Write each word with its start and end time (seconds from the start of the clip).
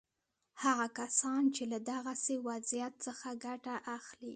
هغه 0.63 0.87
کسان 0.99 1.43
چې 1.55 1.63
له 1.71 1.79
دغسې 1.91 2.35
وضعیت 2.47 2.93
څخه 3.05 3.27
ګټه 3.45 3.75
اخلي. 3.97 4.29